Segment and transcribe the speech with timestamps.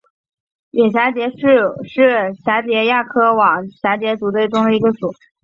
[0.71, 1.35] 远蛱蝶属
[1.87, 5.13] 是蛱蝶亚科网蛱蝶族中的一个属。